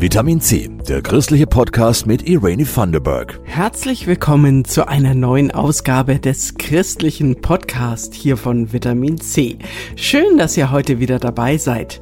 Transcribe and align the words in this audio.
Vitamin 0.00 0.40
C, 0.40 0.70
der 0.88 1.02
christliche 1.02 1.46
Podcast 1.46 2.06
mit 2.06 2.26
Irene 2.26 2.64
Thunderberg. 2.64 3.38
Herzlich 3.44 4.06
willkommen 4.06 4.64
zu 4.64 4.88
einer 4.88 5.14
neuen 5.14 5.50
Ausgabe 5.50 6.18
des 6.18 6.54
christlichen 6.54 7.42
Podcasts 7.42 8.16
hier 8.16 8.38
von 8.38 8.72
Vitamin 8.72 9.20
C. 9.20 9.58
Schön, 9.96 10.38
dass 10.38 10.56
ihr 10.56 10.70
heute 10.70 11.00
wieder 11.00 11.18
dabei 11.18 11.58
seid. 11.58 12.00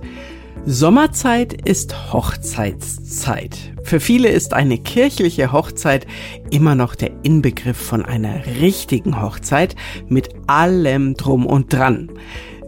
Sommerzeit 0.64 1.54
ist 1.68 2.12
Hochzeitszeit. 2.12 3.58
Für 3.82 3.98
viele 3.98 4.28
ist 4.28 4.54
eine 4.54 4.78
kirchliche 4.78 5.50
Hochzeit 5.50 6.06
immer 6.50 6.76
noch 6.76 6.94
der 6.94 7.10
Inbegriff 7.24 7.78
von 7.78 8.04
einer 8.04 8.46
richtigen 8.60 9.20
Hochzeit 9.20 9.74
mit 10.06 10.28
allem 10.46 11.14
drum 11.14 11.46
und 11.46 11.72
dran. 11.72 12.12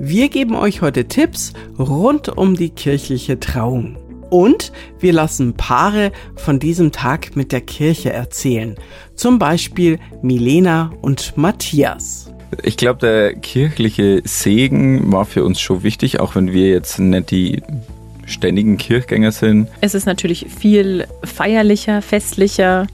Wir 0.01 0.29
geben 0.29 0.57
euch 0.57 0.83
heute 0.83 1.07
Tipps 1.07 1.53
rund 1.79 2.37
um 2.37 2.57
die 2.57 2.71
kirchliche 2.71 3.39
Trauung. 3.39 3.97
Und 4.31 4.73
wir 4.99 5.13
lassen 5.13 5.55
Paare 5.55 6.13
von 6.37 6.59
diesem 6.59 6.93
Tag 6.93 7.37
mit 7.37 7.53
der 7.53 7.61
Kirche 7.61 8.13
erzählen. 8.13 8.77
Zum 9.15 9.39
Beispiel 9.39 9.99
Milena 10.23 10.93
und 11.03 11.37
Matthias. 11.37 12.33
Ich 12.63 12.77
glaube, 12.77 13.01
der 13.01 13.35
kirchliche 13.35 14.23
Segen 14.25 15.13
war 15.13 15.25
für 15.25 15.45
uns 15.45 15.61
schon 15.61 15.83
wichtig, 15.83 16.19
auch 16.21 16.35
wenn 16.35 16.53
wir 16.53 16.71
jetzt 16.71 16.99
nicht 16.99 17.31
die 17.31 17.63
ständigen 18.31 18.79
Kirchgänger 18.79 19.33
sind. 19.33 19.69
Es 19.81 19.95
ist 19.95 20.07
natürlich 20.07 20.47
viel 20.49 21.07
feierlicher, 21.25 22.03
festlicher 22.03 22.87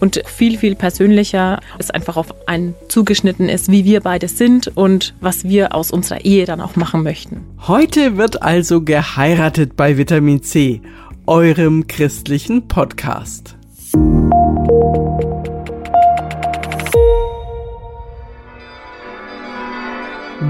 und 0.00 0.22
viel, 0.26 0.58
viel 0.58 0.74
persönlicher. 0.74 1.60
Es 1.78 1.90
einfach 1.90 2.16
auf 2.16 2.34
einen 2.46 2.74
zugeschnitten 2.88 3.48
ist, 3.48 3.70
wie 3.70 3.84
wir 3.84 4.00
beide 4.00 4.28
sind 4.28 4.68
und 4.76 5.14
was 5.20 5.44
wir 5.44 5.74
aus 5.74 5.90
unserer 5.90 6.24
Ehe 6.24 6.44
dann 6.44 6.60
auch 6.60 6.76
machen 6.76 7.02
möchten. 7.02 7.40
Heute 7.66 8.16
wird 8.16 8.42
also 8.42 8.82
geheiratet 8.82 9.76
bei 9.76 9.96
Vitamin 9.96 10.42
C, 10.42 10.80
eurem 11.26 11.86
christlichen 11.86 12.68
Podcast. 12.68 13.56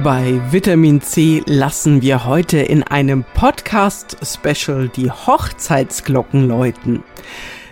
Bei 0.01 0.41
Vitamin 0.51 1.01
C 1.03 1.43
lassen 1.47 2.03
wir 2.03 2.25
heute 2.25 2.59
in 2.59 2.83
einem 2.83 3.25
Podcast-Special 3.35 4.89
die 4.89 5.11
Hochzeitsglocken 5.11 6.49
läuten. 6.49 7.05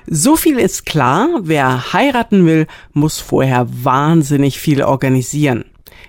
So 0.07 0.37
viel 0.37 0.59
ist 0.59 0.87
klar, 0.87 1.29
wer 1.43 1.93
heiraten 1.93 2.47
will, 2.47 2.67
muss 2.93 3.19
vorher 3.19 3.67
wahnsinnig 3.69 4.61
viel 4.61 4.83
organisieren. 4.83 5.65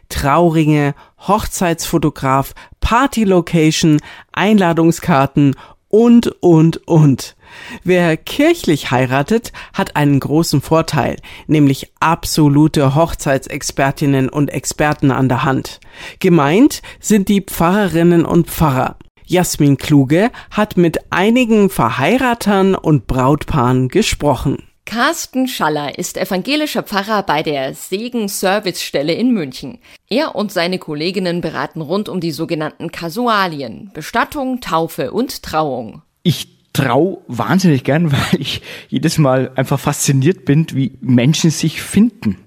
Trauringe, 0.09 0.93
Hochzeitsfotograf, 1.27 2.53
Partylocation, 2.81 3.99
Einladungskarten 4.33 5.55
und, 5.87 6.27
und, 6.41 6.87
und. 6.87 7.35
Wer 7.83 8.17
kirchlich 8.17 8.91
heiratet, 8.91 9.51
hat 9.73 9.95
einen 9.95 10.19
großen 10.19 10.61
Vorteil, 10.61 11.17
nämlich 11.47 11.91
absolute 11.99 12.95
Hochzeitsexpertinnen 12.95 14.29
und 14.29 14.49
Experten 14.49 15.11
an 15.11 15.29
der 15.29 15.43
Hand. 15.43 15.79
Gemeint 16.19 16.81
sind 16.99 17.29
die 17.29 17.41
Pfarrerinnen 17.41 18.25
und 18.25 18.49
Pfarrer. 18.49 18.97
Jasmin 19.25 19.77
Kluge 19.77 20.29
hat 20.49 20.75
mit 20.75 21.11
einigen 21.11 21.69
Verheiratern 21.69 22.75
und 22.75 23.07
Brautpaaren 23.07 23.87
gesprochen. 23.87 24.57
Carsten 24.85 25.47
Schaller 25.47 25.97
ist 25.97 26.17
evangelischer 26.17 26.83
Pfarrer 26.83 27.23
bei 27.23 27.43
der 27.43 27.73
Segen 27.73 28.27
Servicestelle 28.27 29.13
in 29.13 29.31
München. 29.31 29.79
Er 30.09 30.35
und 30.35 30.51
seine 30.51 30.79
Kolleginnen 30.79 31.39
beraten 31.39 31.79
rund 31.79 32.09
um 32.09 32.19
die 32.19 32.31
sogenannten 32.31 32.91
Kasualien, 32.91 33.91
Bestattung, 33.93 34.59
Taufe 34.59 35.11
und 35.11 35.43
Trauung. 35.43 36.01
Ich 36.23 36.60
trau 36.73 37.23
wahnsinnig 37.27 37.83
gern, 37.83 38.11
weil 38.11 38.39
ich 38.39 38.61
jedes 38.89 39.17
Mal 39.17 39.51
einfach 39.55 39.79
fasziniert 39.79 40.45
bin, 40.45 40.67
wie 40.73 40.93
Menschen 41.01 41.51
sich 41.51 41.81
finden. 41.81 42.37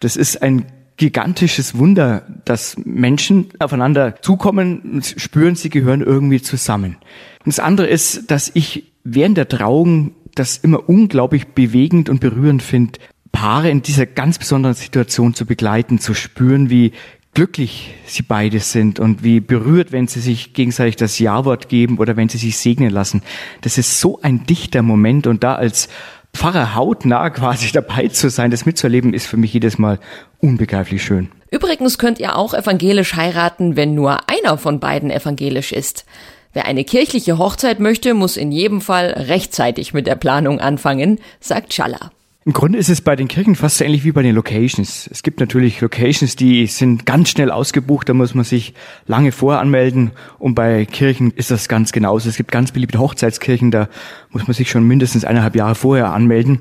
Das 0.00 0.16
ist 0.16 0.42
ein 0.42 0.66
gigantisches 0.96 1.78
Wunder, 1.78 2.26
dass 2.44 2.76
Menschen 2.84 3.48
aufeinander 3.58 4.22
zukommen 4.22 4.80
und 4.80 5.14
spüren, 5.16 5.56
sie 5.56 5.70
gehören 5.70 6.00
irgendwie 6.00 6.42
zusammen. 6.42 6.96
Und 7.44 7.48
das 7.48 7.58
andere 7.58 7.88
ist, 7.88 8.30
dass 8.30 8.50
ich 8.54 8.92
während 9.02 9.36
der 9.36 9.48
Trauung 9.48 10.12
das 10.34 10.58
immer 10.58 10.88
unglaublich 10.88 11.48
bewegend 11.48 12.08
und 12.08 12.20
berührend 12.20 12.62
finde, 12.62 13.00
Paare 13.32 13.70
in 13.70 13.82
dieser 13.82 14.04
ganz 14.04 14.38
besonderen 14.38 14.74
Situation 14.74 15.34
zu 15.34 15.46
begleiten, 15.46 15.98
zu 15.98 16.12
spüren, 16.12 16.68
wie 16.68 16.92
glücklich 17.34 17.94
sie 18.06 18.22
beide 18.22 18.60
sind 18.60 19.00
und 19.00 19.22
wie 19.24 19.40
berührt, 19.40 19.92
wenn 19.92 20.06
sie 20.06 20.20
sich 20.20 20.52
gegenseitig 20.52 20.96
das 20.96 21.18
Ja-Wort 21.18 21.68
geben 21.68 21.98
oder 21.98 22.16
wenn 22.16 22.28
sie 22.28 22.38
sich 22.38 22.58
segnen 22.58 22.90
lassen. 22.90 23.22
Das 23.62 23.78
ist 23.78 24.00
so 24.00 24.20
ein 24.22 24.44
dichter 24.44 24.82
Moment 24.82 25.26
und 25.26 25.42
da 25.42 25.54
als 25.54 25.88
Pfarrer 26.34 26.74
hautnah 26.74 27.30
quasi 27.30 27.72
dabei 27.72 28.08
zu 28.08 28.30
sein, 28.30 28.50
das 28.50 28.66
mitzuerleben, 28.66 29.14
ist 29.14 29.26
für 29.26 29.36
mich 29.36 29.52
jedes 29.52 29.78
Mal 29.78 29.98
unbegreiflich 30.40 31.02
schön. 31.02 31.28
Übrigens 31.50 31.98
könnt 31.98 32.18
ihr 32.18 32.36
auch 32.36 32.54
evangelisch 32.54 33.14
heiraten, 33.14 33.76
wenn 33.76 33.94
nur 33.94 34.28
einer 34.28 34.56
von 34.56 34.80
beiden 34.80 35.10
evangelisch 35.10 35.72
ist. 35.72 36.06
Wer 36.54 36.66
eine 36.66 36.84
kirchliche 36.84 37.38
Hochzeit 37.38 37.80
möchte, 37.80 38.12
muss 38.14 38.36
in 38.36 38.52
jedem 38.52 38.80
Fall 38.82 39.06
rechtzeitig 39.06 39.94
mit 39.94 40.06
der 40.06 40.16
Planung 40.16 40.60
anfangen, 40.60 41.18
sagt 41.40 41.72
Schaller. 41.72 42.10
Im 42.44 42.52
Grunde 42.52 42.76
ist 42.76 42.88
es 42.88 43.00
bei 43.00 43.14
den 43.14 43.28
Kirchen 43.28 43.54
fast 43.54 43.78
so 43.78 43.84
ähnlich 43.84 44.02
wie 44.02 44.10
bei 44.10 44.22
den 44.22 44.34
Locations. 44.34 45.08
Es 45.12 45.22
gibt 45.22 45.38
natürlich 45.38 45.80
Locations, 45.80 46.34
die 46.34 46.66
sind 46.66 47.06
ganz 47.06 47.28
schnell 47.30 47.52
ausgebucht, 47.52 48.08
da 48.08 48.14
muss 48.14 48.34
man 48.34 48.44
sich 48.44 48.74
lange 49.06 49.30
vorher 49.30 49.60
anmelden. 49.60 50.10
Und 50.40 50.56
bei 50.56 50.84
Kirchen 50.84 51.30
ist 51.30 51.52
das 51.52 51.68
ganz 51.68 51.92
genauso. 51.92 52.28
Es 52.28 52.36
gibt 52.36 52.50
ganz 52.50 52.72
beliebte 52.72 52.98
Hochzeitskirchen, 52.98 53.70
da 53.70 53.88
muss 54.30 54.48
man 54.48 54.54
sich 54.54 54.70
schon 54.70 54.84
mindestens 54.88 55.24
eineinhalb 55.24 55.54
Jahre 55.54 55.76
vorher 55.76 56.12
anmelden. 56.12 56.58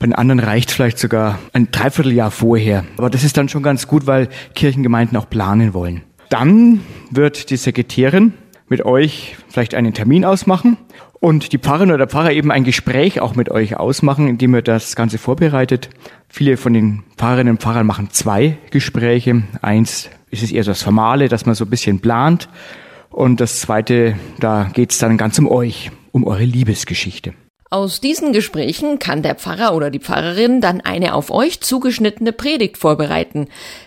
Bei 0.00 0.06
den 0.06 0.16
anderen 0.16 0.40
reicht 0.40 0.72
vielleicht 0.72 0.98
sogar 0.98 1.38
ein 1.52 1.70
Dreivierteljahr 1.70 2.32
vorher. 2.32 2.84
Aber 2.96 3.08
das 3.08 3.22
ist 3.22 3.36
dann 3.36 3.48
schon 3.48 3.62
ganz 3.62 3.86
gut, 3.86 4.08
weil 4.08 4.30
Kirchengemeinden 4.56 5.16
auch 5.16 5.30
planen 5.30 5.74
wollen. 5.74 6.02
Dann 6.28 6.80
wird 7.12 7.50
die 7.50 7.56
Sekretärin 7.56 8.32
mit 8.68 8.84
euch 8.84 9.36
vielleicht 9.48 9.76
einen 9.76 9.94
Termin 9.94 10.24
ausmachen 10.24 10.76
und 11.20 11.52
die 11.52 11.58
Pfarrerin 11.58 11.90
oder 11.90 11.98
der 11.98 12.08
Pfarrer 12.08 12.32
eben 12.32 12.50
ein 12.50 12.64
Gespräch 12.64 13.20
auch 13.20 13.34
mit 13.34 13.50
euch 13.50 13.76
ausmachen, 13.76 14.26
indem 14.26 14.54
ihr 14.54 14.62
das 14.62 14.96
Ganze 14.96 15.18
vorbereitet. 15.18 15.90
Viele 16.28 16.56
von 16.56 16.72
den 16.72 17.02
Pfarrerinnen 17.16 17.52
und 17.52 17.62
Pfarrern 17.62 17.86
machen 17.86 18.08
zwei 18.10 18.56
Gespräche. 18.70 19.42
Eins 19.60 20.08
ist 20.30 20.42
es 20.42 20.50
eher 20.50 20.64
so 20.64 20.70
das 20.70 20.82
Formale, 20.82 21.28
dass 21.28 21.44
man 21.44 21.54
so 21.54 21.64
ein 21.64 21.70
bisschen 21.70 22.00
plant. 22.00 22.48
Und 23.10 23.40
das 23.40 23.60
zweite, 23.60 24.16
da 24.38 24.70
geht 24.72 24.92
es 24.92 24.98
dann 24.98 25.18
ganz 25.18 25.38
um 25.38 25.46
euch, 25.46 25.90
um 26.12 26.26
eure 26.26 26.44
Liebesgeschichte. 26.44 27.34
Aus 27.68 28.00
diesen 28.00 28.32
Gesprächen 28.32 28.98
kann 28.98 29.22
der 29.22 29.36
Pfarrer 29.36 29.74
oder 29.76 29.90
die 29.90 30.00
Pfarrerin 30.00 30.60
dann 30.60 30.80
eine 30.80 31.14
auf 31.14 31.30
euch 31.30 31.60
zugeschnittene 31.60 32.32
Predigt 32.32 32.78
vorbereiten, 32.78 33.46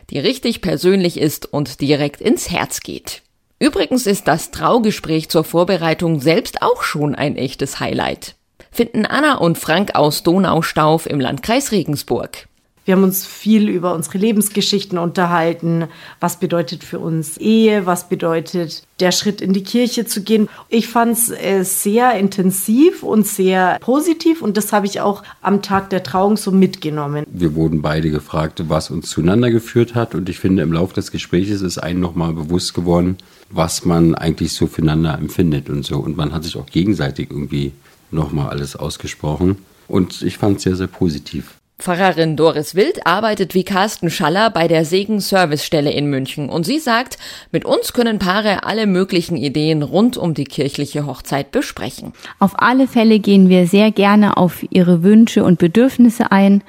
die 0.09 0.19
richtig 0.19 0.61
persönlich 0.61 1.19
ist 1.19 1.51
und 1.51 1.81
direkt 1.81 2.21
ins 2.21 2.49
Herz 2.49 2.81
geht. 2.81 3.22
Übrigens 3.63 4.07
ist 4.07 4.27
das 4.27 4.51
Traugespräch 4.51 5.29
zur 5.29 5.45
Vorbereitung 5.45 6.19
selbst 6.19 6.61
auch 6.61 6.83
schon 6.83 7.15
ein 7.15 7.37
echtes 7.37 7.79
Highlight. 7.79 8.35
Finden 8.71 9.05
Anna 9.05 9.35
und 9.35 9.57
Frank 9.57 9.95
aus 9.95 10.21
Donaustauf 10.21 11.05
im 11.05 11.21
Landkreis 11.21 11.71
Regensburg. 11.71 12.49
Wir 12.85 12.95
haben 12.95 13.03
uns 13.03 13.25
viel 13.25 13.69
über 13.69 13.93
unsere 13.93 14.17
Lebensgeschichten 14.17 14.97
unterhalten. 14.97 15.85
Was 16.19 16.37
bedeutet 16.37 16.83
für 16.83 16.99
uns 16.99 17.37
Ehe? 17.37 17.85
Was 17.85 18.09
bedeutet 18.09 18.83
der 18.99 19.13
Schritt 19.13 19.39
in 19.39 19.53
die 19.53 19.63
Kirche 19.63 20.05
zu 20.05 20.21
gehen? 20.21 20.49
Ich 20.67 20.89
fand 20.89 21.17
es 21.17 21.29
äh, 21.29 21.63
sehr 21.63 22.15
intensiv 22.15 23.01
und 23.01 23.25
sehr 23.25 23.77
positiv 23.79 24.41
und 24.41 24.57
das 24.57 24.73
habe 24.73 24.85
ich 24.85 24.99
auch 24.99 25.23
am 25.41 25.61
Tag 25.61 25.91
der 25.91 26.03
Trauung 26.03 26.35
so 26.35 26.51
mitgenommen. 26.51 27.25
Wir 27.31 27.55
wurden 27.55 27.81
beide 27.81 28.11
gefragt, 28.11 28.61
was 28.67 28.91
uns 28.91 29.09
zueinander 29.09 29.49
geführt 29.49 29.95
hat 29.95 30.13
und 30.13 30.27
ich 30.27 30.39
finde, 30.39 30.61
im 30.61 30.73
Laufe 30.73 30.93
des 30.93 31.11
Gesprächs 31.11 31.61
ist 31.61 31.77
einem 31.77 32.01
nochmal 32.01 32.33
bewusst 32.33 32.73
geworden, 32.73 33.17
was 33.49 33.85
man 33.85 34.13
eigentlich 34.13 34.51
so 34.51 34.67
füreinander 34.67 35.17
empfindet 35.17 35.69
und 35.69 35.85
so. 35.85 35.99
Und 35.99 36.17
man 36.17 36.33
hat 36.33 36.43
sich 36.43 36.57
auch 36.57 36.65
gegenseitig 36.65 37.31
irgendwie 37.31 37.71
nochmal 38.11 38.49
alles 38.49 38.75
ausgesprochen. 38.75 39.57
Und 39.87 40.21
ich 40.21 40.37
fand 40.37 40.57
es 40.57 40.63
sehr, 40.63 40.75
sehr 40.75 40.87
positiv. 40.87 41.55
Pfarrerin 41.83 42.37
Doris 42.37 42.75
Wild 42.75 43.05
arbeitet 43.05 43.53
wie 43.53 43.65
Carsten 43.65 44.09
Schaller 44.09 44.49
bei 44.51 44.69
der 44.69 44.85
Segen 44.85 45.19
Servicestelle 45.19 45.91
in 45.91 46.09
München 46.09 46.47
und 46.47 46.65
sie 46.65 46.79
sagt, 46.79 47.17
mit 47.51 47.65
uns 47.65 47.91
können 47.91 48.19
Paare 48.19 48.63
alle 48.63 48.87
möglichen 48.87 49.35
Ideen 49.35 49.83
rund 49.83 50.15
um 50.15 50.33
die 50.33 50.45
kirchliche 50.45 51.05
Hochzeit 51.05 51.51
besprechen. 51.51 52.13
Auf 52.39 52.53
alle 52.57 52.87
Fälle 52.87 53.19
gehen 53.19 53.49
wir 53.49 53.67
sehr 53.67 53.91
gerne 53.91 54.37
auf 54.37 54.63
ihre 54.69 55.03
Wünsche 55.03 55.43
und 55.43 55.59
Bedürfnisse 55.59 56.31
ein, 56.31 56.63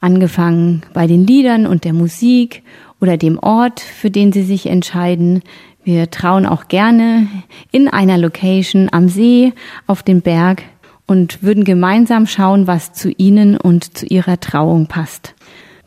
angefangen 0.00 0.80
bei 0.94 1.06
den 1.06 1.26
Liedern 1.26 1.66
und 1.66 1.84
der 1.84 1.92
Musik 1.92 2.62
oder 3.02 3.18
dem 3.18 3.38
Ort, 3.38 3.80
für 3.80 4.10
den 4.10 4.32
sie 4.32 4.44
sich 4.44 4.64
entscheiden. 4.64 5.42
Wir 5.82 6.10
trauen 6.10 6.46
auch 6.46 6.68
gerne 6.68 7.28
in 7.70 7.88
einer 7.88 8.16
Location 8.16 8.88
am 8.90 9.10
See, 9.10 9.52
auf 9.86 10.02
dem 10.02 10.22
Berg, 10.22 10.62
und 11.06 11.42
würden 11.42 11.64
gemeinsam 11.64 12.26
schauen, 12.26 12.66
was 12.66 12.92
zu 12.92 13.10
ihnen 13.10 13.56
und 13.56 13.96
zu 13.96 14.06
ihrer 14.06 14.40
Trauung 14.40 14.86
passt. 14.86 15.34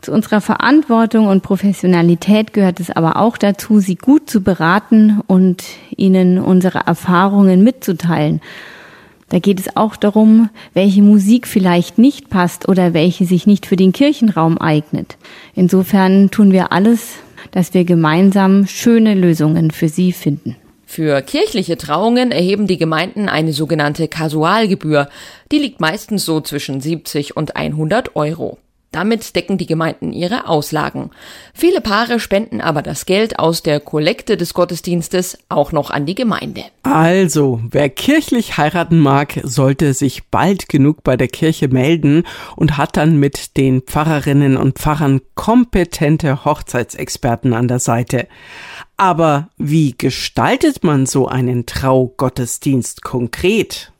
Zu 0.01 0.11
unserer 0.11 0.41
Verantwortung 0.41 1.27
und 1.27 1.41
Professionalität 1.41 2.53
gehört 2.53 2.79
es 2.79 2.91
aber 2.91 3.17
auch 3.17 3.37
dazu, 3.37 3.79
sie 3.79 3.95
gut 3.95 4.29
zu 4.29 4.41
beraten 4.41 5.21
und 5.27 5.63
ihnen 5.95 6.37
unsere 6.39 6.79
Erfahrungen 6.85 7.63
mitzuteilen. 7.63 8.41
Da 9.29 9.39
geht 9.39 9.59
es 9.59 9.75
auch 9.75 9.97
darum, 9.97 10.49
welche 10.73 11.01
Musik 11.01 11.47
vielleicht 11.47 11.97
nicht 11.97 12.29
passt 12.29 12.69
oder 12.69 12.93
welche 12.93 13.25
sich 13.25 13.45
nicht 13.45 13.65
für 13.65 13.75
den 13.75 13.91
Kirchenraum 13.91 14.57
eignet. 14.57 15.17
Insofern 15.55 16.31
tun 16.31 16.53
wir 16.53 16.71
alles, 16.71 17.15
dass 17.51 17.73
wir 17.73 17.83
gemeinsam 17.83 18.67
schöne 18.67 19.15
Lösungen 19.15 19.71
für 19.71 19.89
sie 19.89 20.13
finden. 20.13 20.55
Für 20.89 21.21
kirchliche 21.21 21.77
Trauungen 21.77 22.31
erheben 22.31 22.65
die 22.65 22.77
Gemeinden 22.77 23.27
eine 23.27 23.51
sogenannte 23.51 24.07
Kasualgebühr. 24.07 25.09
Die 25.51 25.59
liegt 25.59 25.81
meistens 25.81 26.23
so 26.23 26.39
zwischen 26.39 26.79
70 26.79 27.35
und 27.35 27.57
100 27.57 28.15
Euro. 28.15 28.57
Damit 28.91 29.35
decken 29.35 29.57
die 29.57 29.65
Gemeinden 29.65 30.13
ihre 30.13 30.47
Auslagen. 30.47 31.11
Viele 31.53 31.81
Paare 31.81 32.21
spenden 32.21 32.61
aber 32.61 32.81
das 32.81 33.05
Geld 33.05 33.37
aus 33.37 33.61
der 33.61 33.81
Kollekte 33.81 34.37
des 34.37 34.53
Gottesdienstes 34.53 35.37
auch 35.49 35.73
noch 35.73 35.91
an 35.91 36.05
die 36.05 36.15
Gemeinde. 36.15 36.63
Also, 36.83 37.59
wer 37.69 37.89
kirchlich 37.89 38.57
heiraten 38.57 38.99
mag, 38.99 39.41
sollte 39.43 39.93
sich 39.93 40.29
bald 40.29 40.69
genug 40.69 41.03
bei 41.03 41.17
der 41.17 41.27
Kirche 41.27 41.67
melden 41.67 42.23
und 42.55 42.77
hat 42.77 42.95
dann 42.95 43.17
mit 43.19 43.57
den 43.57 43.81
Pfarrerinnen 43.81 44.55
und 44.55 44.79
Pfarrern 44.79 45.19
kompetente 45.35 46.45
Hochzeitsexperten 46.45 47.53
an 47.53 47.67
der 47.67 47.79
Seite. 47.79 48.27
Aber 48.99 49.49
wie 49.57 49.93
gestaltet 49.95 50.83
man 50.83 51.05
so 51.05 51.27
einen 51.27 51.67
Traugottesdienst 51.67 53.03
konkret? 53.03 53.91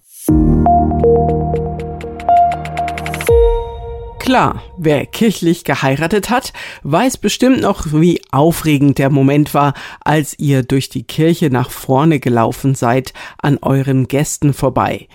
Klar, 4.17 4.63
wer 4.75 5.05
kirchlich 5.05 5.63
geheiratet 5.63 6.31
hat, 6.31 6.51
weiß 6.81 7.17
bestimmt 7.17 7.61
noch, 7.61 7.93
wie 7.93 8.19
aufregend 8.31 8.97
der 8.97 9.11
Moment 9.11 9.53
war, 9.53 9.75
als 10.03 10.37
ihr 10.39 10.63
durch 10.63 10.89
die 10.89 11.03
Kirche 11.03 11.51
nach 11.51 11.69
vorne 11.69 12.19
gelaufen 12.19 12.73
seid, 12.73 13.13
an 13.37 13.59
euren 13.61 14.07
Gästen 14.07 14.51
vorbei. 14.51 15.07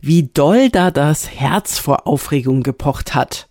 Wie 0.00 0.30
doll 0.32 0.70
da 0.70 0.90
das 0.90 1.28
Herz 1.30 1.78
vor 1.78 2.06
Aufregung 2.06 2.62
gepocht 2.62 3.14
hat. 3.14 3.48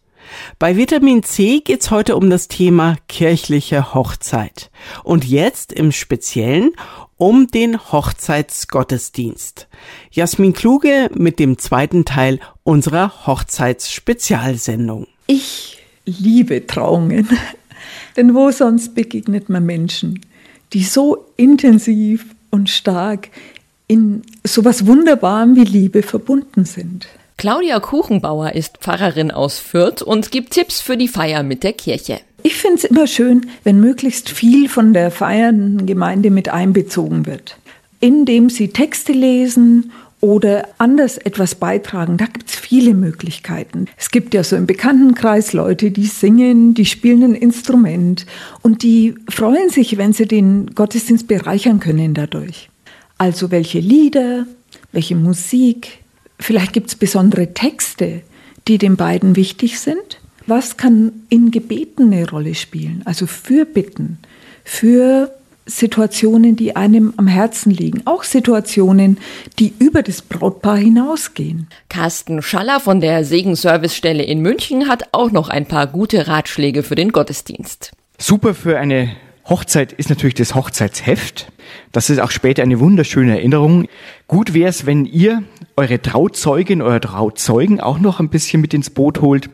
Bei 0.59 0.77
Vitamin 0.77 1.23
C 1.23 1.59
geht's 1.59 1.91
heute 1.91 2.15
um 2.15 2.29
das 2.29 2.47
Thema 2.47 2.97
kirchliche 3.07 3.93
Hochzeit. 3.93 4.69
Und 5.03 5.25
jetzt 5.25 5.73
im 5.73 5.91
Speziellen 5.91 6.71
um 7.17 7.47
den 7.47 7.91
Hochzeitsgottesdienst. 7.91 9.67
Jasmin 10.11 10.53
Kluge 10.53 11.09
mit 11.13 11.39
dem 11.39 11.57
zweiten 11.57 12.05
Teil 12.05 12.39
unserer 12.63 13.27
Hochzeitsspezialsendung. 13.27 15.07
Ich 15.27 15.77
liebe 16.05 16.67
Trauungen, 16.67 17.27
denn 18.17 18.33
wo 18.33 18.51
sonst 18.51 18.95
begegnet 18.95 19.49
man 19.49 19.65
Menschen, 19.65 20.21
die 20.73 20.83
so 20.83 21.25
intensiv 21.37 22.25
und 22.51 22.69
stark 22.69 23.29
in 23.87 24.23
sowas 24.43 24.85
Wunderbarem 24.85 25.55
wie 25.55 25.63
Liebe 25.63 26.03
verbunden 26.03 26.65
sind. 26.65 27.07
Claudia 27.37 27.81
Kuchenbauer 27.81 28.53
ist 28.53 28.77
Pfarrerin 28.77 29.29
aus 29.29 29.59
Fürth 29.59 30.01
und 30.01 30.31
gibt 30.31 30.53
Tipps 30.53 30.79
für 30.79 30.95
die 30.95 31.09
Feier 31.09 31.43
mit 31.43 31.63
der 31.63 31.73
Kirche. 31.73 32.21
Ich 32.43 32.55
finde 32.55 32.77
es 32.77 32.83
immer 32.85 33.07
schön, 33.07 33.47
wenn 33.63 33.81
möglichst 33.81 34.29
viel 34.29 34.69
von 34.69 34.93
der 34.93 35.11
feiernden 35.11 35.85
Gemeinde 35.85 36.31
mit 36.31 36.47
einbezogen 36.47 37.25
wird, 37.25 37.57
indem 37.99 38.49
sie 38.49 38.69
Texte 38.69 39.11
lesen 39.11 39.91
oder 40.21 40.69
anders 40.77 41.17
etwas 41.17 41.55
beitragen. 41.55 42.15
Da 42.15 42.25
gibt 42.25 42.49
es 42.49 42.55
viele 42.55 42.93
Möglichkeiten. 42.93 43.87
Es 43.97 44.11
gibt 44.11 44.33
ja 44.33 44.43
so 44.43 44.55
im 44.55 44.65
Bekanntenkreis 44.65 45.51
Leute, 45.51 45.91
die 45.91 46.05
singen, 46.05 46.73
die 46.73 46.85
spielen 46.85 47.23
ein 47.23 47.35
Instrument 47.35 48.25
und 48.61 48.81
die 48.81 49.13
freuen 49.29 49.69
sich, 49.69 49.97
wenn 49.97 50.13
sie 50.13 50.25
den 50.25 50.73
Gottesdienst 50.73 51.27
bereichern 51.27 51.81
können 51.81 52.13
dadurch. 52.13 52.69
Also 53.17 53.51
welche 53.51 53.79
Lieder, 53.79 54.45
welche 54.93 55.15
Musik, 55.15 56.04
Vielleicht 56.39 56.73
gibt 56.73 56.87
es 56.87 56.95
besondere 56.95 57.53
Texte, 57.53 58.21
die 58.67 58.77
den 58.77 58.95
beiden 58.97 59.35
wichtig 59.35 59.79
sind. 59.79 60.19
Was 60.47 60.77
kann 60.77 61.11
in 61.29 61.51
Gebeten 61.51 62.13
eine 62.13 62.29
Rolle 62.29 62.55
spielen? 62.55 63.01
Also 63.05 63.25
für 63.25 63.65
Bitten, 63.65 64.19
für 64.63 65.31
Situationen, 65.65 66.55
die 66.55 66.75
einem 66.75 67.13
am 67.17 67.25
Herzen 67.25 67.71
liegen, 67.71 68.03
auch 68.05 68.23
Situationen, 68.23 69.17
die 69.57 69.73
über 69.79 70.03
das 70.03 70.21
Brautpaar 70.21 70.77
hinausgehen. 70.77 71.67
Carsten 71.89 72.43
Schaller 72.43 72.79
von 72.79 73.01
der 73.01 73.25
Segenservicestelle 73.25 74.23
in 74.23 74.41
München 74.41 74.87
hat 74.87 75.09
auch 75.11 75.31
noch 75.31 75.49
ein 75.49 75.65
paar 75.65 75.87
gute 75.87 76.27
Ratschläge 76.27 76.83
für 76.83 76.95
den 76.95 77.11
Gottesdienst. 77.11 77.93
Super 78.19 78.53
für 78.53 78.77
eine 78.77 79.15
Hochzeit 79.47 79.93
ist 79.93 80.09
natürlich 80.09 80.33
das 80.33 80.55
Hochzeitsheft. 80.55 81.51
Das 81.91 82.09
ist 82.09 82.19
auch 82.19 82.31
später 82.31 82.63
eine 82.63 82.79
wunderschöne 82.79 83.33
Erinnerung. 83.33 83.87
Gut 84.27 84.55
wäre 84.55 84.69
es, 84.69 84.87
wenn 84.87 85.05
ihr 85.05 85.43
eure 85.77 86.01
Trauzeugin, 86.01 86.81
euer 86.81 86.99
Trauzeugen 86.99 87.79
auch 87.79 87.99
noch 87.99 88.19
ein 88.19 88.29
bisschen 88.29 88.59
mit 88.59 88.73
ins 88.73 88.89
Boot 88.89 89.21
holt. 89.21 89.49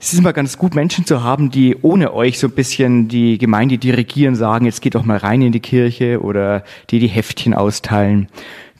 Es 0.00 0.12
ist 0.12 0.18
immer 0.18 0.32
ganz 0.32 0.58
gut, 0.58 0.74
Menschen 0.74 1.06
zu 1.06 1.22
haben, 1.22 1.50
die 1.50 1.76
ohne 1.80 2.12
euch 2.12 2.38
so 2.40 2.48
ein 2.48 2.54
bisschen 2.54 3.06
die 3.06 3.38
Gemeinde 3.38 3.78
dirigieren, 3.78 4.34
sagen, 4.34 4.66
jetzt 4.66 4.82
geht 4.82 4.96
doch 4.96 5.04
mal 5.04 5.16
rein 5.16 5.42
in 5.42 5.52
die 5.52 5.60
Kirche 5.60 6.20
oder 6.20 6.64
die 6.90 6.98
die 6.98 7.06
Heftchen 7.06 7.54
austeilen, 7.54 8.28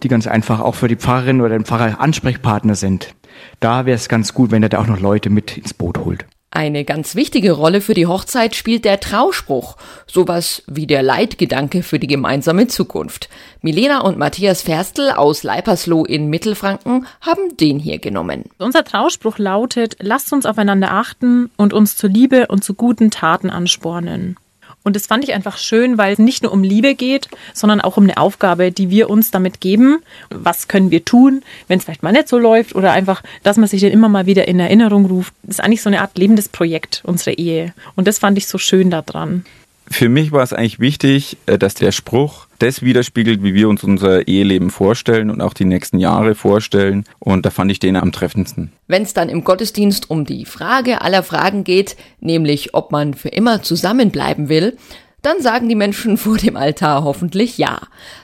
die 0.02 0.08
ganz 0.08 0.26
einfach 0.26 0.60
auch 0.60 0.74
für 0.74 0.88
die 0.88 0.96
Pfarrerin 0.96 1.40
oder 1.40 1.50
den 1.56 1.64
Pfarrer 1.64 2.00
Ansprechpartner 2.00 2.74
sind. 2.74 3.14
Da 3.60 3.86
wäre 3.86 3.96
es 3.96 4.08
ganz 4.08 4.34
gut, 4.34 4.50
wenn 4.50 4.64
ihr 4.64 4.68
da 4.68 4.80
auch 4.80 4.86
noch 4.86 5.00
Leute 5.00 5.30
mit 5.30 5.56
ins 5.56 5.74
Boot 5.74 5.98
holt. 5.98 6.26
Eine 6.50 6.84
ganz 6.84 7.16
wichtige 7.16 7.52
Rolle 7.52 7.80
für 7.80 7.92
die 7.92 8.06
Hochzeit 8.06 8.54
spielt 8.54 8.84
der 8.84 9.00
Trauspruch, 9.00 9.76
sowas 10.06 10.62
wie 10.66 10.86
der 10.86 11.02
Leitgedanke 11.02 11.82
für 11.82 11.98
die 11.98 12.06
gemeinsame 12.06 12.68
Zukunft. 12.68 13.28
Milena 13.62 14.00
und 14.00 14.16
Matthias 14.16 14.62
Ferstl 14.62 15.10
aus 15.10 15.42
Leipersloh 15.42 16.04
in 16.04 16.28
Mittelfranken 16.28 17.06
haben 17.20 17.56
den 17.56 17.78
hier 17.78 17.98
genommen. 17.98 18.44
Unser 18.58 18.84
Trauspruch 18.84 19.38
lautet, 19.38 19.96
lasst 20.00 20.32
uns 20.32 20.46
aufeinander 20.46 20.92
achten 20.92 21.50
und 21.56 21.74
uns 21.74 21.96
zur 21.96 22.10
Liebe 22.10 22.46
und 22.46 22.62
zu 22.62 22.74
guten 22.74 23.10
Taten 23.10 23.50
anspornen. 23.50 24.36
Und 24.86 24.94
das 24.94 25.08
fand 25.08 25.24
ich 25.24 25.34
einfach 25.34 25.58
schön, 25.58 25.98
weil 25.98 26.12
es 26.12 26.20
nicht 26.20 26.44
nur 26.44 26.52
um 26.52 26.62
Liebe 26.62 26.94
geht, 26.94 27.28
sondern 27.52 27.80
auch 27.80 27.96
um 27.96 28.04
eine 28.04 28.18
Aufgabe, 28.18 28.70
die 28.70 28.88
wir 28.88 29.10
uns 29.10 29.32
damit 29.32 29.60
geben. 29.60 29.98
Was 30.30 30.68
können 30.68 30.92
wir 30.92 31.04
tun, 31.04 31.42
wenn 31.66 31.80
es 31.80 31.84
vielleicht 31.84 32.04
mal 32.04 32.12
nicht 32.12 32.28
so 32.28 32.38
läuft 32.38 32.76
oder 32.76 32.92
einfach, 32.92 33.24
dass 33.42 33.56
man 33.56 33.66
sich 33.66 33.80
dann 33.80 33.90
immer 33.90 34.08
mal 34.08 34.26
wieder 34.26 34.46
in 34.46 34.60
Erinnerung 34.60 35.06
ruft. 35.06 35.34
Das 35.42 35.56
ist 35.56 35.64
eigentlich 35.64 35.82
so 35.82 35.88
eine 35.88 36.02
Art 36.02 36.16
lebendes 36.16 36.48
Projekt, 36.48 37.02
unsere 37.04 37.32
Ehe. 37.32 37.74
Und 37.96 38.06
das 38.06 38.20
fand 38.20 38.38
ich 38.38 38.46
so 38.46 38.58
schön 38.58 38.88
daran. 38.88 39.44
Für 39.90 40.08
mich 40.08 40.32
war 40.32 40.42
es 40.42 40.52
eigentlich 40.52 40.80
wichtig, 40.80 41.36
äh, 41.46 41.58
dass 41.58 41.74
der 41.74 41.92
Spruch 41.92 42.46
das 42.58 42.82
widerspiegelt, 42.82 43.42
wie 43.42 43.54
wir 43.54 43.68
uns 43.68 43.84
unser 43.84 44.26
Eheleben 44.26 44.70
vorstellen 44.70 45.30
und 45.30 45.40
auch 45.40 45.54
die 45.54 45.64
nächsten 45.64 45.98
Jahre 45.98 46.34
vorstellen. 46.34 47.04
Und 47.18 47.46
da 47.46 47.50
fand 47.50 47.70
ich 47.70 47.78
den 47.78 47.96
am 47.96 48.12
treffendsten. 48.12 48.72
Wenn 48.88 49.02
es 49.02 49.14
dann 49.14 49.28
im 49.28 49.44
Gottesdienst 49.44 50.10
um 50.10 50.24
die 50.24 50.44
Frage 50.44 51.02
aller 51.02 51.22
Fragen 51.22 51.64
geht, 51.64 51.96
nämlich 52.20 52.74
ob 52.74 52.92
man 52.92 53.14
für 53.14 53.28
immer 53.28 53.62
zusammenbleiben 53.62 54.48
will, 54.48 54.76
dann 55.22 55.40
sagen 55.40 55.68
die 55.68 55.74
Menschen 55.74 56.16
vor 56.16 56.36
dem 56.36 56.56
Altar 56.56 57.04
hoffentlich 57.04 57.58
Ja. 57.58 57.80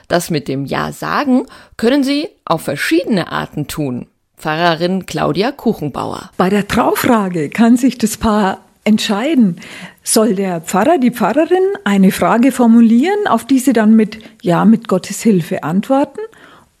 Das 0.07 0.29
mit 0.29 0.47
dem 0.47 0.65
Ja 0.65 0.91
sagen 0.91 1.45
können 1.77 2.03
sie 2.03 2.27
auf 2.45 2.61
verschiedene 2.61 3.31
Arten 3.31 3.67
tun. 3.67 4.07
Pfarrerin 4.37 5.05
Claudia 5.05 5.51
Kuchenbauer. 5.51 6.31
Bei 6.35 6.49
der 6.49 6.67
Traufrage 6.67 7.49
kann 7.49 7.77
sich 7.77 7.97
das 7.97 8.17
Paar 8.17 8.59
entscheiden. 8.83 9.57
Soll 10.03 10.35
der 10.35 10.61
Pfarrer, 10.61 10.97
die 10.97 11.11
Pfarrerin 11.11 11.63
eine 11.83 12.11
Frage 12.11 12.51
formulieren, 12.51 13.27
auf 13.27 13.45
die 13.45 13.59
sie 13.59 13.73
dann 13.73 13.95
mit 13.95 14.19
Ja, 14.41 14.65
mit 14.65 14.87
Gottes 14.87 15.21
Hilfe 15.21 15.63
antworten? 15.63 16.19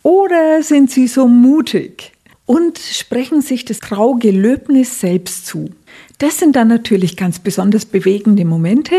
Oder 0.01 0.63
sind 0.63 0.91
sie 0.91 1.07
so 1.07 1.27
mutig 1.27 2.11
und 2.45 2.77
sprechen 2.77 3.41
sich 3.41 3.63
das 3.63 3.79
Traugelöbnis 3.79 4.99
selbst 4.99 5.45
zu? 5.45 5.69
Das 6.17 6.39
sind 6.39 6.55
dann 6.55 6.67
natürlich 6.67 7.15
ganz 7.15 7.39
besonders 7.39 7.85
bewegende 7.85 8.43
Momente, 8.43 8.95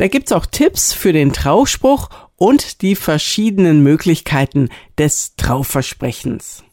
Da 0.00 0.08
gibt's 0.08 0.32
auch 0.32 0.46
Tipps 0.46 0.94
für 0.94 1.12
den 1.12 1.34
Trauspruch 1.34 2.08
und 2.36 2.80
die 2.80 2.96
verschiedenen 2.96 3.82
Möglichkeiten 3.82 4.70
des 4.96 5.36
Trauversprechens. 5.36 6.64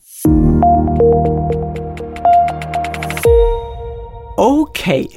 Okay. 4.38 5.10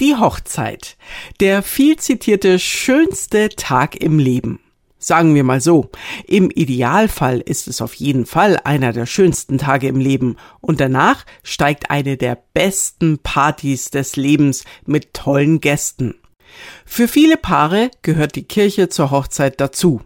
Die 0.00 0.14
Hochzeit. 0.14 0.96
Der 1.40 1.64
viel 1.64 1.96
zitierte 1.96 2.60
schönste 2.60 3.48
Tag 3.48 3.96
im 3.96 4.20
Leben. 4.20 4.60
Sagen 5.00 5.34
wir 5.34 5.42
mal 5.42 5.60
so, 5.60 5.90
im 6.24 6.52
Idealfall 6.52 7.40
ist 7.40 7.66
es 7.66 7.82
auf 7.82 7.94
jeden 7.94 8.26
Fall 8.26 8.60
einer 8.62 8.92
der 8.92 9.06
schönsten 9.06 9.58
Tage 9.58 9.88
im 9.88 9.98
Leben 9.98 10.36
und 10.60 10.78
danach 10.78 11.26
steigt 11.42 11.90
eine 11.90 12.16
der 12.16 12.38
besten 12.54 13.18
Partys 13.18 13.90
des 13.90 14.14
Lebens 14.14 14.64
mit 14.84 15.14
tollen 15.14 15.58
Gästen. 15.58 16.14
Für 16.84 17.08
viele 17.08 17.36
Paare 17.36 17.90
gehört 18.02 18.36
die 18.36 18.44
Kirche 18.44 18.88
zur 18.88 19.10
Hochzeit 19.10 19.60
dazu. 19.60 20.00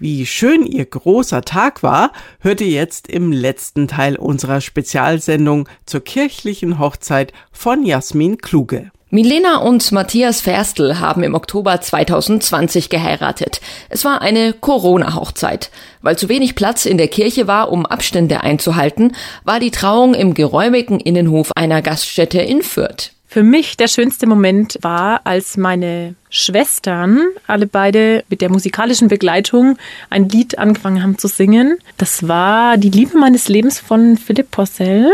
Wie 0.00 0.26
schön 0.26 0.64
ihr 0.64 0.84
großer 0.84 1.42
Tag 1.42 1.82
war, 1.82 2.12
hört 2.38 2.60
ihr 2.60 2.68
jetzt 2.68 3.08
im 3.08 3.32
letzten 3.32 3.88
Teil 3.88 4.16
unserer 4.16 4.60
Spezialsendung 4.60 5.68
zur 5.86 6.02
kirchlichen 6.02 6.78
Hochzeit 6.78 7.32
von 7.50 7.84
Jasmin 7.84 8.38
Kluge. 8.38 8.92
Milena 9.10 9.56
und 9.56 9.90
Matthias 9.90 10.42
Ferstl 10.42 11.00
haben 11.00 11.22
im 11.22 11.34
Oktober 11.34 11.80
2020 11.80 12.90
geheiratet. 12.90 13.62
Es 13.88 14.04
war 14.04 14.20
eine 14.20 14.52
Corona-Hochzeit. 14.52 15.70
Weil 16.02 16.18
zu 16.18 16.28
wenig 16.28 16.54
Platz 16.54 16.84
in 16.84 16.98
der 16.98 17.08
Kirche 17.08 17.46
war, 17.46 17.72
um 17.72 17.86
Abstände 17.86 18.42
einzuhalten, 18.42 19.16
war 19.44 19.60
die 19.60 19.70
Trauung 19.70 20.12
im 20.12 20.34
geräumigen 20.34 21.00
Innenhof 21.00 21.50
einer 21.56 21.80
Gaststätte 21.80 22.42
in 22.42 22.62
Fürth. 22.62 23.12
Für 23.38 23.44
mich 23.44 23.76
der 23.76 23.86
schönste 23.86 24.26
Moment 24.26 24.78
war, 24.82 25.20
als 25.22 25.56
meine 25.56 26.16
Schwestern, 26.28 27.20
alle 27.46 27.68
beide 27.68 28.24
mit 28.28 28.40
der 28.40 28.50
musikalischen 28.50 29.06
Begleitung, 29.06 29.78
ein 30.10 30.28
Lied 30.28 30.58
angefangen 30.58 31.04
haben 31.04 31.18
zu 31.18 31.28
singen. 31.28 31.78
Das 31.98 32.26
war 32.26 32.78
Die 32.78 32.90
Liebe 32.90 33.16
meines 33.16 33.48
Lebens 33.48 33.78
von 33.78 34.16
Philipp 34.16 34.50
Porcel. 34.50 35.12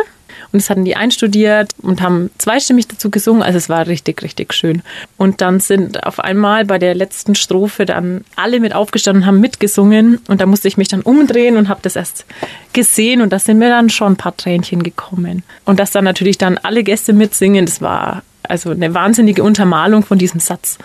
Und 0.55 0.63
das 0.63 0.71
hatten 0.71 0.85
die 0.85 0.95
einstudiert 0.95 1.73
und 1.83 2.01
haben 2.01 2.31
zweistimmig 2.39 2.87
dazu 2.87 3.11
gesungen. 3.11 3.43
Also 3.43 3.59
es 3.59 3.69
war 3.69 3.89
richtig, 3.89 4.23
richtig 4.23 4.55
schön. 4.55 4.83
Und 5.17 5.41
dann 5.41 5.59
sind 5.59 6.07
auf 6.07 6.21
einmal 6.21 6.65
bei 6.65 6.79
der 6.79 6.95
letzten 6.95 7.35
Strophe 7.35 7.87
dann 7.87 8.25
alle 8.37 8.61
mit 8.61 8.73
aufgestanden 8.73 9.25
und 9.25 9.27
haben 9.27 9.41
mitgesungen. 9.41 10.21
Und 10.29 10.41
da 10.41 10.47
musste 10.47 10.69
ich 10.69 10.77
mich 10.77 10.87
dann 10.87 11.01
umdrehen 11.01 11.57
und 11.57 11.69
habe 11.69 11.81
das 11.83 11.97
erst 11.97 12.25
gesehen. 12.73 13.21
Und 13.21 13.33
da 13.33 13.41
sind 13.41 13.59
mir 13.59 13.69
dann 13.69 13.91
schon 13.91 14.13
ein 14.13 14.17
paar 14.17 14.37
Tränchen 14.37 14.85
gekommen. 14.85 15.43
Und 15.65 15.81
dass 15.81 15.91
dann 15.91 16.05
natürlich 16.05 16.39
dann 16.39 16.57
alle 16.59 16.85
Gäste 16.85 17.15
mitsingen, 17.15 17.67
das 17.67 17.81
war 17.81 18.23
also 18.45 18.71
eine 18.71 18.95
wahnsinnige 18.95 19.43
Untermalung 19.43 20.05
von 20.05 20.19
diesem 20.19 20.39
Satz. 20.39 20.79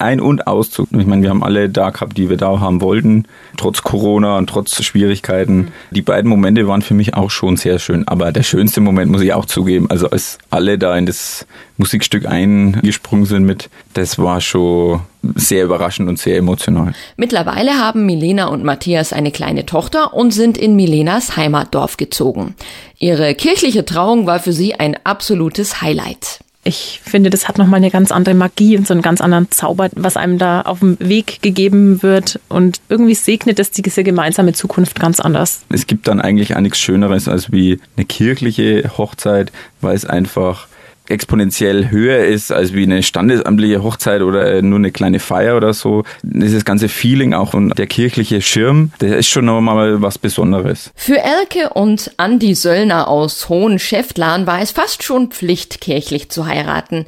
Ein- 0.00 0.20
und 0.20 0.46
Auszug. 0.46 0.88
Ich 0.92 1.06
meine, 1.06 1.22
wir 1.22 1.30
haben 1.30 1.42
alle 1.42 1.68
da 1.68 1.90
gehabt, 1.90 2.16
die 2.16 2.28
wir 2.28 2.36
da 2.36 2.60
haben 2.60 2.80
wollten, 2.80 3.26
trotz 3.56 3.82
Corona 3.82 4.38
und 4.38 4.48
trotz 4.48 4.82
Schwierigkeiten. 4.82 5.68
Die 5.90 6.02
beiden 6.02 6.28
Momente 6.28 6.66
waren 6.66 6.82
für 6.82 6.94
mich 6.94 7.14
auch 7.14 7.30
schon 7.30 7.56
sehr 7.56 7.78
schön. 7.78 8.06
Aber 8.08 8.32
der 8.32 8.42
schönste 8.42 8.80
Moment 8.80 9.10
muss 9.10 9.22
ich 9.22 9.32
auch 9.32 9.46
zugeben. 9.46 9.90
Also 9.90 10.08
als 10.10 10.38
alle 10.50 10.78
da 10.78 10.96
in 10.96 11.06
das 11.06 11.46
Musikstück 11.76 12.26
eingesprungen 12.26 13.26
sind 13.26 13.44
mit, 13.44 13.70
das 13.94 14.18
war 14.18 14.40
schon 14.40 15.00
sehr 15.34 15.64
überraschend 15.64 16.08
und 16.08 16.18
sehr 16.18 16.36
emotional. 16.36 16.92
Mittlerweile 17.16 17.72
haben 17.72 18.06
Milena 18.06 18.46
und 18.46 18.64
Matthias 18.64 19.12
eine 19.12 19.30
kleine 19.30 19.66
Tochter 19.66 20.14
und 20.14 20.32
sind 20.32 20.56
in 20.56 20.76
Milenas 20.76 21.36
Heimatdorf 21.36 21.96
gezogen. 21.96 22.54
Ihre 22.98 23.34
kirchliche 23.34 23.84
Trauung 23.84 24.26
war 24.26 24.40
für 24.40 24.52
sie 24.52 24.74
ein 24.74 24.96
absolutes 25.04 25.82
Highlight 25.82 26.40
ich 26.62 27.00
finde, 27.02 27.30
das 27.30 27.48
hat 27.48 27.56
nochmal 27.56 27.78
eine 27.78 27.90
ganz 27.90 28.12
andere 28.12 28.34
Magie 28.34 28.76
und 28.76 28.86
so 28.86 28.92
einen 28.92 29.02
ganz 29.02 29.22
anderen 29.22 29.50
Zauber, 29.50 29.88
was 29.96 30.16
einem 30.18 30.36
da 30.36 30.60
auf 30.60 30.80
dem 30.80 30.98
Weg 31.00 31.40
gegeben 31.40 32.02
wird. 32.02 32.38
Und 32.50 32.80
irgendwie 32.90 33.14
segnet 33.14 33.58
es 33.58 33.70
diese 33.70 34.04
gemeinsame 34.04 34.52
Zukunft 34.52 35.00
ganz 35.00 35.20
anders. 35.20 35.62
Es 35.70 35.86
gibt 35.86 36.06
dann 36.06 36.20
eigentlich 36.20 36.54
auch 36.56 36.60
nichts 36.60 36.78
Schöneres 36.78 37.28
als 37.28 37.50
wie 37.50 37.80
eine 37.96 38.04
kirchliche 38.04 38.90
Hochzeit, 38.98 39.52
weil 39.80 39.96
es 39.96 40.04
einfach 40.04 40.68
exponentiell 41.10 41.90
höher 41.90 42.24
ist 42.24 42.52
als 42.52 42.72
wie 42.72 42.84
eine 42.84 43.02
standesamtliche 43.02 43.82
Hochzeit 43.82 44.22
oder 44.22 44.54
äh, 44.54 44.62
nur 44.62 44.78
eine 44.78 44.92
kleine 44.92 45.20
Feier 45.20 45.56
oder 45.56 45.74
so. 45.74 46.04
Dieses 46.22 46.64
ganze 46.64 46.88
Feeling 46.88 47.34
auch 47.34 47.54
und 47.54 47.78
der 47.78 47.86
kirchliche 47.86 48.40
Schirm, 48.42 48.92
der 49.00 49.18
ist 49.18 49.28
schon 49.28 49.44
nochmal 49.44 50.02
was 50.02 50.18
Besonderes. 50.18 50.90
Für 50.94 51.18
Elke 51.18 51.70
und 51.70 52.12
Andi 52.16 52.54
Söllner 52.54 53.08
aus 53.08 53.48
Hohenschäftlern 53.48 54.46
war 54.46 54.60
es 54.60 54.70
fast 54.70 55.02
schon 55.02 55.28
Pflicht, 55.28 55.80
kirchlich 55.80 56.30
zu 56.30 56.46
heiraten. 56.46 57.06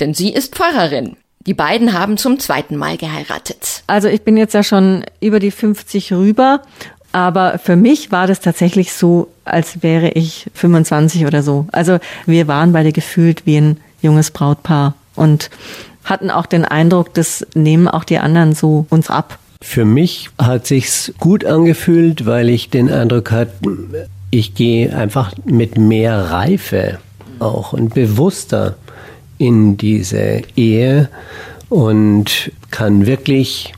Denn 0.00 0.14
sie 0.14 0.32
ist 0.32 0.54
Pfarrerin. 0.54 1.16
Die 1.46 1.54
beiden 1.54 1.92
haben 1.92 2.16
zum 2.16 2.38
zweiten 2.38 2.76
Mal 2.76 2.96
geheiratet. 2.96 3.82
Also 3.86 4.08
ich 4.08 4.22
bin 4.22 4.36
jetzt 4.36 4.54
ja 4.54 4.62
schon 4.62 5.04
über 5.20 5.40
die 5.40 5.50
50 5.50 6.12
rüber 6.14 6.62
aber 7.14 7.60
für 7.60 7.76
mich 7.76 8.10
war 8.10 8.26
das 8.26 8.40
tatsächlich 8.40 8.92
so, 8.92 9.28
als 9.44 9.84
wäre 9.84 10.08
ich 10.10 10.50
25 10.54 11.26
oder 11.26 11.44
so. 11.44 11.68
Also 11.70 11.98
wir 12.26 12.48
waren 12.48 12.72
beide 12.72 12.90
gefühlt 12.90 13.46
wie 13.46 13.56
ein 13.56 13.76
junges 14.02 14.32
Brautpaar 14.32 14.94
und 15.14 15.48
hatten 16.02 16.28
auch 16.28 16.46
den 16.46 16.64
Eindruck, 16.64 17.14
das 17.14 17.46
nehmen 17.54 17.86
auch 17.86 18.02
die 18.02 18.18
anderen 18.18 18.52
so 18.52 18.86
uns 18.90 19.10
ab. 19.10 19.38
Für 19.62 19.84
mich 19.84 20.30
hat 20.38 20.66
sich's 20.66 21.14
gut 21.20 21.44
angefühlt, 21.44 22.26
weil 22.26 22.48
ich 22.48 22.68
den 22.68 22.90
Eindruck 22.90 23.30
hatte, 23.30 23.52
ich 24.30 24.54
gehe 24.56 24.94
einfach 24.94 25.32
mit 25.44 25.78
mehr 25.78 26.30
Reife 26.30 26.98
auch 27.38 27.72
und 27.72 27.94
bewusster 27.94 28.74
in 29.38 29.76
diese 29.76 30.42
Ehe 30.56 31.08
und 31.68 32.50
kann 32.72 33.06
wirklich 33.06 33.72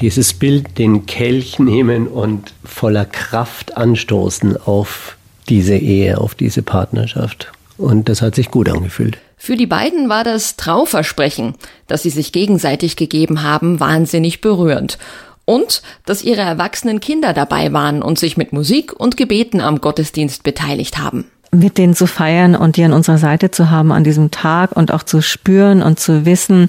dieses 0.00 0.34
Bild 0.34 0.78
den 0.78 1.06
Kelch 1.06 1.58
nehmen 1.58 2.08
und 2.08 2.52
voller 2.64 3.04
Kraft 3.04 3.76
anstoßen 3.76 4.56
auf 4.56 5.16
diese 5.48 5.76
Ehe, 5.76 6.18
auf 6.18 6.34
diese 6.34 6.62
Partnerschaft. 6.62 7.52
Und 7.76 8.08
das 8.08 8.22
hat 8.22 8.34
sich 8.34 8.50
gut 8.50 8.68
angefühlt. 8.68 9.18
Für 9.36 9.56
die 9.56 9.66
beiden 9.66 10.08
war 10.08 10.24
das 10.24 10.56
Trauversprechen, 10.56 11.54
das 11.86 12.02
sie 12.02 12.10
sich 12.10 12.32
gegenseitig 12.32 12.96
gegeben 12.96 13.42
haben, 13.42 13.80
wahnsinnig 13.80 14.40
berührend. 14.40 14.98
Und 15.44 15.82
dass 16.06 16.22
ihre 16.22 16.40
erwachsenen 16.40 17.00
Kinder 17.00 17.34
dabei 17.34 17.72
waren 17.72 18.00
und 18.02 18.18
sich 18.18 18.38
mit 18.38 18.52
Musik 18.52 18.98
und 18.98 19.16
Gebeten 19.18 19.60
am 19.60 19.80
Gottesdienst 19.80 20.42
beteiligt 20.42 20.98
haben 20.98 21.26
mit 21.50 21.78
denen 21.78 21.94
zu 21.94 22.08
feiern 22.08 22.56
und 22.56 22.76
die 22.76 22.82
an 22.82 22.92
unserer 22.92 23.18
Seite 23.18 23.52
zu 23.52 23.70
haben 23.70 23.92
an 23.92 24.02
diesem 24.02 24.32
Tag 24.32 24.72
und 24.76 24.92
auch 24.92 25.04
zu 25.04 25.22
spüren 25.22 25.82
und 25.82 26.00
zu 26.00 26.26
wissen, 26.26 26.68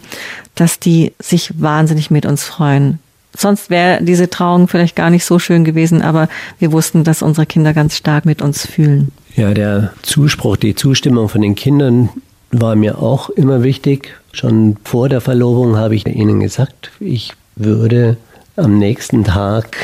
dass 0.54 0.80
die 0.80 1.14
sich 1.18 1.60
wahnsinnig 1.60 2.12
mit 2.12 2.28
uns 2.28 2.44
freuen 2.44 3.00
sonst 3.36 3.70
wäre 3.70 4.04
diese 4.04 4.30
Trauung 4.30 4.68
vielleicht 4.68 4.96
gar 4.96 5.10
nicht 5.10 5.26
so 5.26 5.40
schön 5.40 5.64
gewesen, 5.64 6.02
aber 6.02 6.30
wir 6.60 6.72
wussten, 6.72 7.04
dass 7.04 7.22
unsere 7.22 7.46
Kinder 7.46 7.74
ganz 7.74 7.96
stark 7.96 8.26
mit 8.26 8.42
uns 8.42 8.66
fühlen. 8.66 9.12
Ja, 9.36 9.54
der 9.54 9.94
Zuspruch, 10.02 10.58
die 10.58 10.76
Zustimmung 10.76 11.30
von 11.30 11.42
den 11.42 11.56
Kindern 11.56 12.10
war 12.52 12.76
mir 12.76 13.00
auch 13.00 13.30
immer 13.30 13.64
wichtig. 13.64 14.16
Schon 14.32 14.78
vor 14.84 15.10
der 15.10 15.22
Verlobung 15.22 15.78
habe 15.78 15.96
ich 15.96 16.06
ihnen 16.06 16.40
gesagt, 16.40 16.92
ich 17.00 17.34
würde 17.56 18.18
am 18.56 18.78
nächsten 18.78 19.24
Tag 19.24 19.78